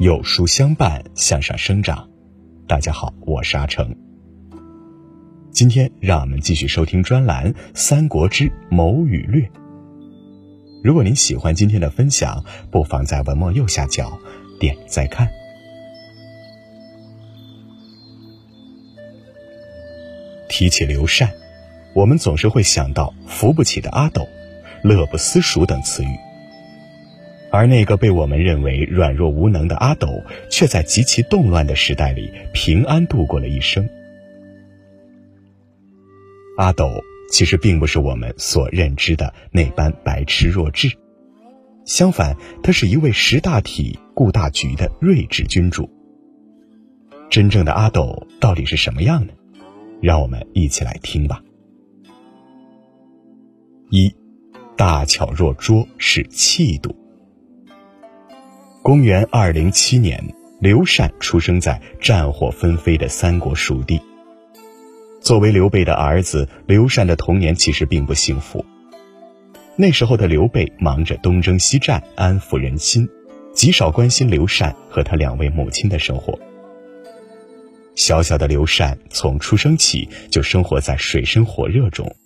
[0.00, 2.08] 有书相伴，向上生长。
[2.68, 3.96] 大家好，我是阿成。
[5.50, 9.42] 今天让我们继续收听专栏《三国之谋与略》。
[10.84, 14.16] 如果您喜欢今天的分享，不妨在文末右下角
[14.60, 15.28] 点再看。
[20.48, 21.28] 提起刘禅，
[21.92, 24.24] 我们总是会想到扶不起的阿斗、
[24.84, 26.27] 乐不思蜀等词语。
[27.50, 33.88] 而那个被我们认为软弱无能的阿斗，却在极其动乱的时代里平安度过了一生。
[36.56, 40.90] 阿斗其实并不是我们所认知的那般白痴弱智，
[41.84, 45.88] 相反，他是一位识大体、顾大局的睿智君主。
[47.30, 49.32] 真正的阿斗到底是什么样呢？
[50.00, 51.42] 让我们一起来听吧。
[53.90, 54.14] 一，
[54.76, 56.94] 大巧若拙是气度。
[58.88, 60.18] 公元二零七年，
[60.60, 64.00] 刘禅出生在战火纷飞的三国蜀地。
[65.20, 68.64] 作为刘备的儿子，刘禅的童年其实并不幸福。
[69.76, 73.06] 那时候的刘备忙着东征西战，安抚人心，
[73.52, 76.38] 极少关心刘禅和他两位母亲的生活。
[77.94, 82.16] 小小的刘禅从出生起就生活在水深火热中，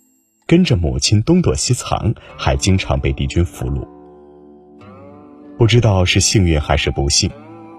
[0.47, 3.85] 跟着母亲东躲西藏，还经常被敌军俘虏。
[5.63, 7.31] 不知道是幸运还是不幸，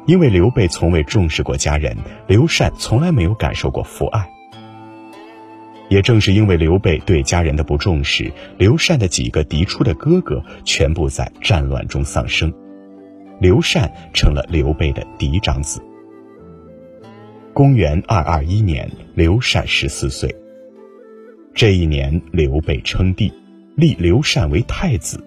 [0.06, 1.94] 因为刘备从未重视过家人，
[2.26, 4.26] 刘禅从来没有感受过父爱。
[5.90, 12.50] 也正是因为刘备对家人的不重视，刘禅的几个嫡出的哥哥全部在战乱中丧生，
[13.38, 15.78] 刘禅成了刘备的嫡长子。
[17.52, 20.34] 公元二二一年，刘禅十四岁。
[21.52, 23.30] 这一年，刘备称帝，
[23.76, 25.22] 立刘禅为太子。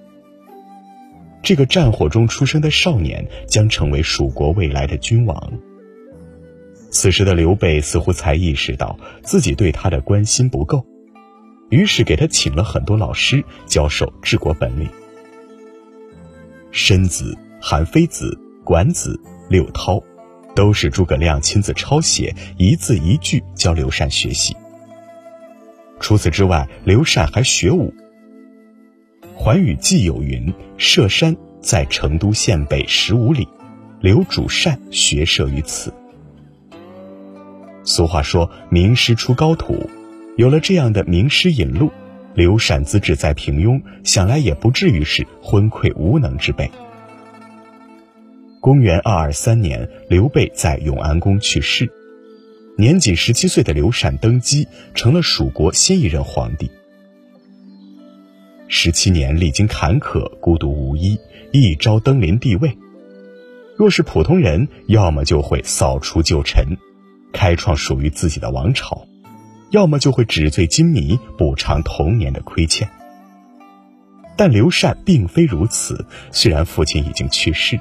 [1.44, 5.54] 这个战火中出生的少年将成为蜀国未来的君王。
[6.90, 10.86] 此时的刘备似乎才意识到自己对他的关心不够，
[11.70, 14.90] 于是给他请了很多老师教授治国本领。
[16.72, 19.20] 申子、韩非子、管子、
[19.50, 20.04] 六韬，
[20.56, 24.56] 都是诸葛亮亲自抄写，一字一句教刘禅学习。
[26.00, 27.94] 除此之外，刘禅还学武。
[29.38, 33.48] 《寰宇记》有云：“舍山在成都县北十五里，
[34.02, 35.94] 刘主善学射于此。”
[37.86, 39.90] 俗话说：“名师出高徒。”
[40.38, 41.92] 有了这样的名师引路，
[42.36, 46.70] 刘禅资质再平庸，想来也不至于是昏聩无能之辈。
[48.60, 51.92] 公元二二三年，刘备在永安宫去世，
[52.78, 56.70] 年仅十七岁的刘禅登基，成了蜀国新一任皇帝。
[58.70, 61.18] 十七年历经坎坷，孤独无依，
[61.54, 62.78] 一朝登临帝位。
[63.78, 66.78] 若是普通人，要么就会扫除旧尘，
[67.32, 69.08] 开创属于自己的王朝；
[69.72, 72.90] 要么就会纸醉金迷，补偿童年的亏欠。
[74.36, 77.80] 但刘禅并非如此，虽然父亲已经去世，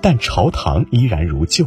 [0.00, 1.66] 但朝堂依然如旧。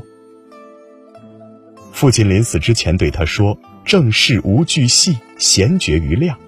[1.92, 6.40] 父亲临死之前对他说：“正事无巨细，闲绝于量。”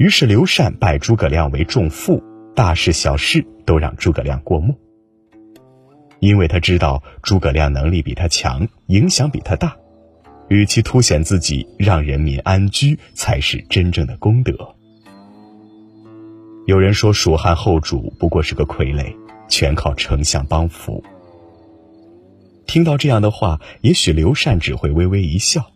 [0.00, 2.22] 于是刘禅拜诸葛亮为仲父，
[2.56, 4.74] 大事小事都让诸葛亮过目。
[6.20, 9.76] 因为他知道诸葛亮能力比他强，影响比他大，
[10.48, 14.74] 与其凸显自己，让人民安居才是真正的功德。
[16.66, 19.14] 有人说蜀汉后主不过是个傀儡，
[19.50, 21.04] 全靠丞相帮扶。
[22.66, 25.70] 听到这样的话，也许刘禅只会微微一笑。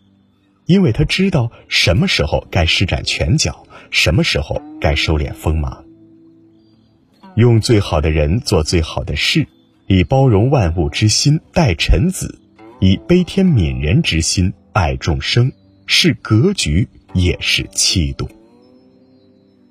[0.65, 3.64] 因为他知道什么时候该施展拳脚，
[3.95, 5.85] 什么时候该收敛锋芒。
[7.35, 9.47] 用最好的人做最好的事，
[9.87, 12.37] 以包容万物之心待臣子，
[12.81, 15.53] 以悲天悯人之心爱众生，
[15.85, 18.27] 是格局，也是气度。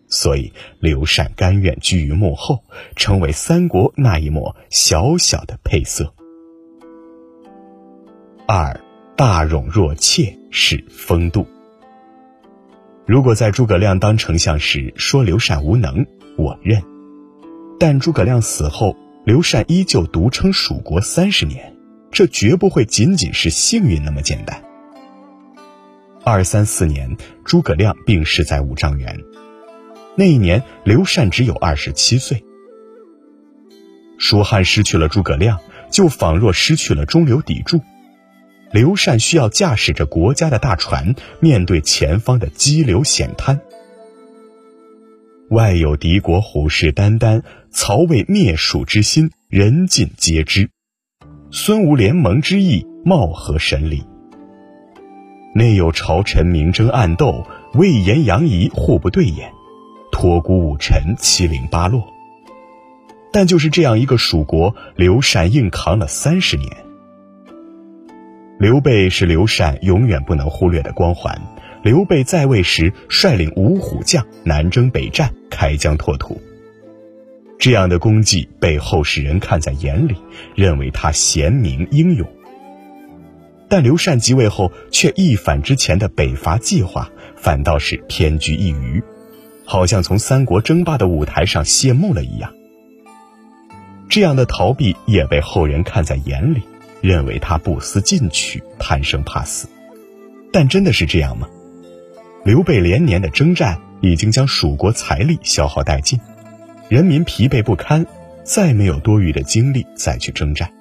[0.08, 0.50] 所以
[0.80, 2.64] 刘禅甘愿居于幕后，
[2.96, 6.14] 成为三国那一抹小小的配色。
[8.48, 8.80] 二。
[9.16, 11.46] 大勇若怯是风度。
[13.06, 16.06] 如果在诸葛亮当丞相时说刘禅无能，
[16.38, 16.80] 我认；
[17.78, 18.96] 但诸葛亮死后，
[19.26, 21.76] 刘禅依旧独撑蜀国三十年，
[22.10, 24.64] 这绝不会仅仅是幸运那么简单。
[26.24, 27.14] 二三四年，
[27.44, 29.20] 诸葛亮病逝在五丈原，
[30.16, 32.42] 那一年刘禅只有二十七岁。
[34.16, 35.58] 蜀汉失去了诸葛亮，
[35.90, 37.82] 就仿若失去了中流砥柱。
[38.74, 43.60] 刘禅需要驾驶着国家的大船，面对前方的激流险滩。
[45.48, 50.70] 外有敌国虎视眈眈，曹魏灭蜀之心，人尽皆知。
[51.52, 54.02] 孙吴联盟之意，貌合神离。
[55.54, 59.52] 内有朝臣明争暗斗，魏延杨仪互不对眼，
[60.10, 62.02] 托孤武臣七零八落。
[63.32, 66.83] 但就是这样一个蜀国，刘禅硬扛了三十年。
[68.58, 71.36] 刘备是刘禅永远不能忽略的光环。
[71.82, 76.40] 刘备在位时，率领五虎将南征北战，开疆拓土。
[77.58, 80.16] 这样的功绩被后世人看在眼里，
[80.54, 82.26] 认为他贤明英勇。
[83.68, 89.02] 但刘禅即位后，却一反之前的北伐计划，反倒是偏居一隅，
[89.64, 92.54] 好像从三国争霸的舞台上谢幕了一样。
[94.08, 96.62] 这样的逃避也被后人看在眼里，
[97.04, 99.68] 认为他不思进取、贪生怕死。
[100.50, 101.46] 但真的是这样吗？
[102.46, 106.18] 刘备连年的征战已经将蜀国财力消耗殆尽，
[106.88, 108.06] 人民疲惫不堪，
[108.42, 110.72] 再没有多余的精力再去征战。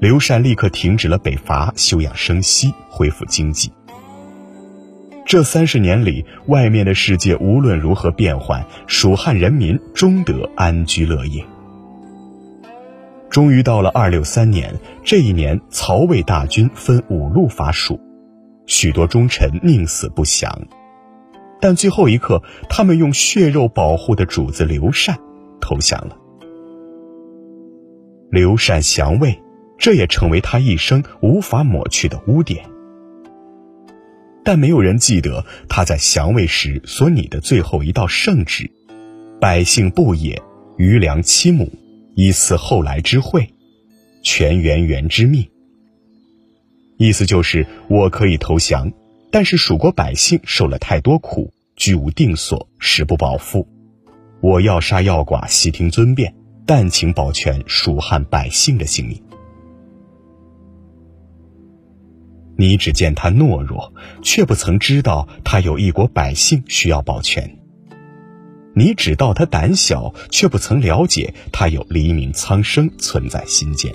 [0.00, 3.70] 刘禅立刻停止了北伐，休养生息，恢复经济。
[5.24, 11.44] 这三十年里，外面的世界无论如何变幻，蜀汉人民终得安居乐业。
[13.34, 14.72] 终于到了二六三年，
[15.02, 17.98] 这一年，曹魏大军分五路伐蜀，
[18.64, 20.56] 许多忠臣宁死不降，
[21.60, 25.18] 但最后一刻，他们用血肉保护的主子刘禅
[25.60, 26.16] 投降了。
[28.30, 29.36] 刘禅降魏。
[29.76, 32.64] 这也成为他一生无法抹去的污点。
[34.44, 38.70] 但没有人记得他在降魏时所拟的最后一道圣旨
[39.42, 40.40] ：“百姓不也，
[40.76, 41.68] 余粮七亩，
[42.14, 43.52] 以赐后来之惠，
[44.22, 45.48] 全元元之命。”
[46.96, 48.92] 意思就是我可以投降，
[49.30, 53.68] 但是蜀国百姓受了太多苦，居无定所，食不饱腹。
[54.40, 56.34] 我要杀要剐，悉听尊便，
[56.64, 59.20] 但请保全蜀汉百姓的性命。
[62.56, 67.48] 你只见他懦弱，却不曾知道他有一国百姓需要保全；
[68.74, 73.92] 你只道他胆小，却不曾了解他有黎民苍生存在心间。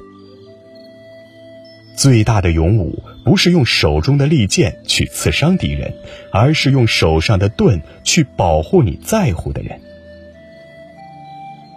[1.95, 5.93] 最大的勇武，不是用手中的利剑去刺伤敌人，
[6.31, 9.79] 而是用手上的盾去保护你在乎的人。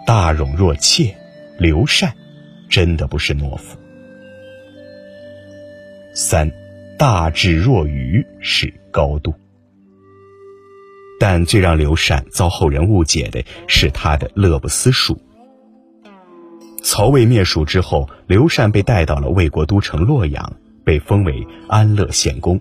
[0.07, 1.13] 大勇若怯，
[1.57, 2.13] 刘禅
[2.69, 3.77] 真的不是懦夫。
[6.13, 6.51] 三。
[6.95, 9.33] 大智若愚是高度，
[11.25, 15.17] 但最让刘禅遭后人误解的是他的乐不思蜀。
[16.83, 22.59] 曹魏灭蜀之后，刘禅被带到了魏国都城洛阳，被封为安乐县公。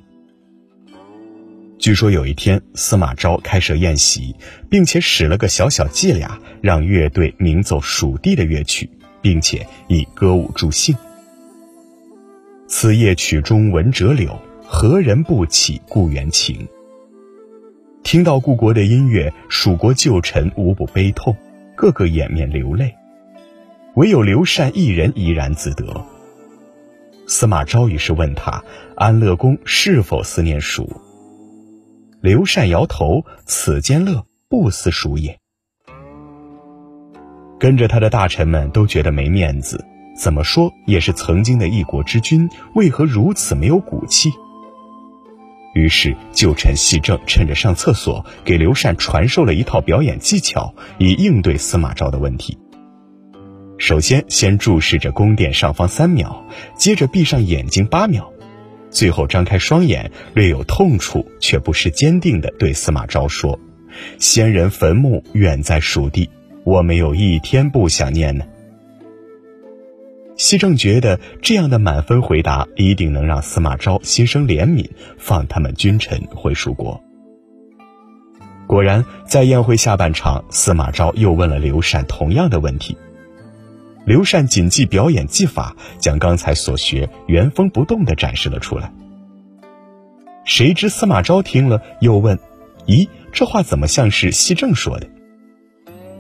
[1.77, 4.37] 据说有一天，司马昭开设宴席，
[4.71, 8.89] 并且使了个小小伎俩，让乐队鸣奏蜀地的乐曲，
[9.21, 10.97] 并且以歌舞助兴。
[12.69, 16.65] 此夜曲中闻折柳，何人不起故园情？
[18.03, 21.37] 听到故国的音乐，蜀国旧臣无不悲痛，
[21.77, 22.95] 个个掩面流泪。
[23.95, 26.05] 唯有刘禅一人怡然自得。
[27.27, 28.65] 司马昭于是问他
[28.97, 30.91] ：“安乐公是否思念蜀？”
[32.21, 35.39] 刘禅摇头：“此间乐，不思蜀也。”
[37.59, 39.85] 跟着他的大臣们都觉得没面子。
[40.15, 44.31] 怎么说也是曾经的一国之君，为何如此没有骨气？
[45.75, 52.59] 于是旧臣细正趁着上厕所，给刘禅传授了一套表演技巧，以应对司马昭的问题。
[53.79, 56.45] 首先，先注视着宫殿上方三秒，
[56.77, 58.33] 接着闭上眼睛八秒，
[58.91, 63.59] 最后张开双眼，略有痛楚却不失坚定地对司马昭说
[64.21, 66.31] ：“先人坟墓远在蜀地，
[66.65, 68.45] 我没有一天不想念呢。”
[70.37, 77.03] 西正觉得这样的满分回答一定能让司马昭心生怜悯，放他们君臣回蜀国。
[78.67, 82.97] 果然，在宴会下半场，司马昭又问了刘禅同样的问题。
[84.05, 88.93] 刘禅谨记表演技法，将刚才所学原封不动地展示了出来。
[90.45, 92.39] 谁知司马昭听了，又问
[92.87, 95.07] ：“咦，这话怎么像是西正说的？”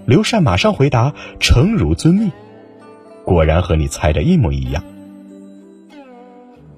[0.06, 2.30] 刘禅马上回答：“诚如遵命。”
[3.24, 4.84] 果然和你猜的一模一样。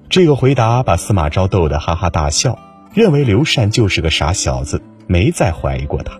[0.09, 2.59] 这个回答把司马昭逗得哈哈大笑，
[2.93, 6.19] 认为刘禅就是个傻小子，没再怀疑过他。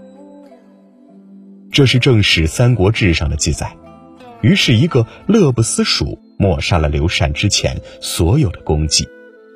[1.71, 3.75] 这是正史《三国志》上的记载。
[4.41, 9.07] 于是，一个乐不思蜀，抹杀了刘禅之前所有的功绩，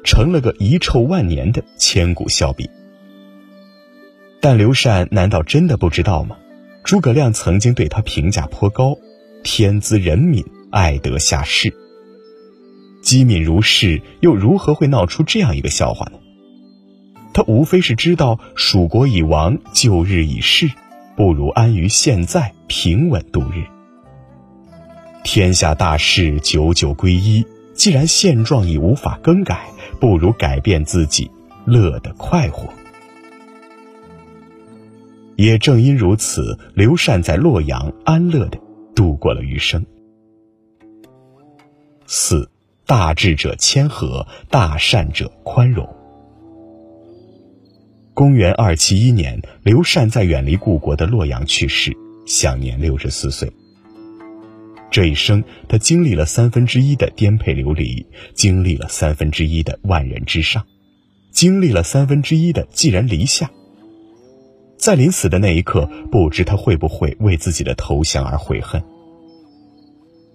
[0.03, 2.69] 成了个遗臭万年的千古笑柄。
[4.41, 6.37] 但刘禅难道真的不知道吗？
[6.83, 8.97] 诸葛亮曾经对他评价颇高，
[9.43, 10.45] 天资仁敏。
[10.71, 11.73] 爱德下士，
[13.01, 16.19] 机敏如是，又如何会闹出这样一个笑话呢？
[17.33, 20.69] 他无非是知道蜀国已亡，旧日已逝，
[21.15, 23.65] 不如安于现在，平稳度日。
[25.23, 27.45] 天下大事，久久归一。
[27.73, 31.31] 既然现状已无法更改，不如改变自己，
[31.65, 32.69] 乐得快活。
[35.35, 38.59] 也正因如此，刘禅在洛阳安乐的
[38.93, 39.85] 度过了余生。
[42.11, 42.49] 四，
[42.87, 45.87] 大智者谦和，大善者宽容。
[48.15, 53.53] 公元二七一年，刘禅在远离故国的洛阳去世，享年六十四岁。
[54.89, 60.65] 这一生，他经历了三分之一的颠沛流离，经历了三分之一的万人之上，
[61.31, 63.51] 经历了三分之一的寄人篱下。
[64.79, 68.83] 在临死的那一刻，不知他会不会为自己的投降而悔恨。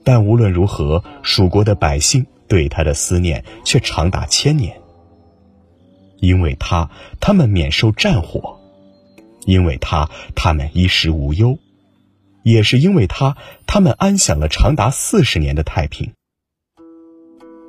[0.05, 4.81] 但无论如何，蜀国的百姓对他的思念却长达千年。
[6.21, 8.59] 因为他，他们免受战火；
[9.47, 11.59] 因为他，他们衣食无忧。
[12.43, 16.13] 也是因为他，他们安享了长达四十年的太平。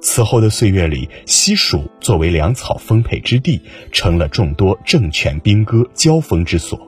[0.01, 3.61] 此后的岁月里，西蜀作为粮草丰沛之地，
[3.91, 6.79] 成了众多政权兵戈交锋之所。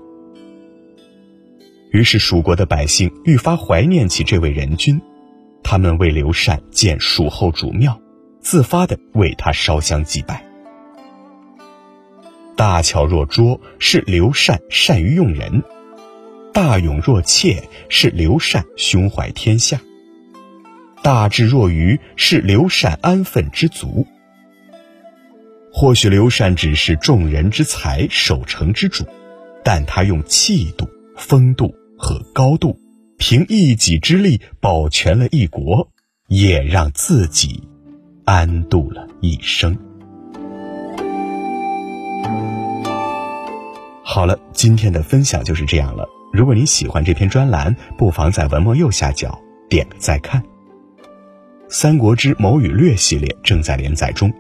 [1.92, 5.02] 于是，蜀国的百姓愈发怀念起这位仁君，
[5.64, 8.00] 他们为刘禅建蜀后主庙，
[8.40, 10.46] 自发的为他烧香祭拜。
[12.56, 15.64] 大巧若拙是刘禅善于用人。
[16.54, 19.80] 大勇若怯是刘禅胸怀天下，
[21.04, 24.08] 大智若愚是刘禅安分知足。
[25.72, 29.06] 或许刘禅只是众人之才、守成之主，
[29.64, 32.80] 但他用气度、风度和高度，
[33.20, 35.90] 凭一己之力保全了一国，
[36.28, 37.64] 也让自己
[38.26, 39.76] 安度了一生。
[44.04, 46.08] 好了，今天的分享就是这样了。
[46.32, 50.40] 如果你喜欢这篇专栏，不妨在文末右下角点个再看。
[51.70, 54.32] 《三国之谋与略》系列正在连载中，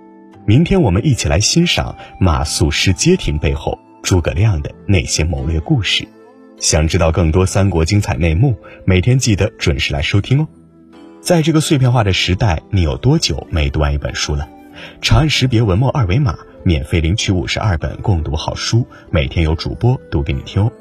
[0.46, 6.08] 明天我们一起来欣赏马谡失街亭背后诸葛亮的那些谋略故事。
[6.60, 10.48] 想知道更多三国精彩内幕，每天记得准时来收听哦。
[11.22, 14.50] 在这个碎片化的时代，你有多久没读完一本书了？
[15.02, 20.72] 长按识别文末二维码，免费领取五十二本共读好书，每天有主播读给你听哦。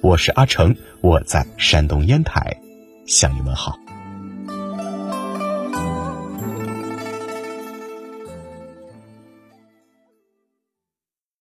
[0.00, 2.56] 我是阿成，我在山东烟台，
[3.06, 3.81] 向你问好。